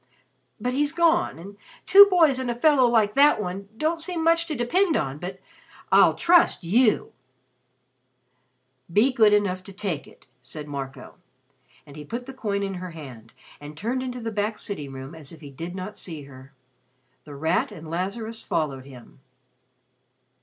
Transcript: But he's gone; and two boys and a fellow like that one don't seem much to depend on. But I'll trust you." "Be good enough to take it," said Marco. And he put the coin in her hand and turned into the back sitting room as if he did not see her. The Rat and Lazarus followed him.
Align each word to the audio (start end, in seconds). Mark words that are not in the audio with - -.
But 0.59 0.73
he's 0.73 0.93
gone; 0.93 1.37
and 1.37 1.57
two 1.85 2.07
boys 2.09 2.39
and 2.39 2.49
a 2.49 2.55
fellow 2.55 2.87
like 2.87 3.13
that 3.13 3.39
one 3.39 3.69
don't 3.77 4.01
seem 4.01 4.23
much 4.23 4.47
to 4.47 4.55
depend 4.55 4.97
on. 4.97 5.19
But 5.19 5.39
I'll 5.91 6.15
trust 6.15 6.63
you." 6.63 7.13
"Be 8.91 9.13
good 9.13 9.31
enough 9.31 9.63
to 9.65 9.71
take 9.73 10.07
it," 10.07 10.25
said 10.41 10.67
Marco. 10.67 11.17
And 11.85 11.95
he 11.95 12.03
put 12.03 12.25
the 12.25 12.33
coin 12.33 12.63
in 12.63 12.73
her 12.81 12.89
hand 12.89 13.31
and 13.59 13.77
turned 13.77 14.01
into 14.01 14.19
the 14.21 14.31
back 14.31 14.57
sitting 14.57 14.91
room 14.91 15.13
as 15.13 15.31
if 15.31 15.41
he 15.41 15.51
did 15.51 15.75
not 15.75 15.95
see 15.95 16.23
her. 16.23 16.51
The 17.23 17.35
Rat 17.35 17.71
and 17.71 17.87
Lazarus 17.87 18.41
followed 18.41 18.85
him. 18.87 19.19